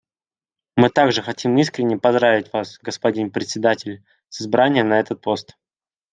[0.77, 5.59] Мы также хотим искренне поздравить Вас, господин Председатель, с избранием на этот пост.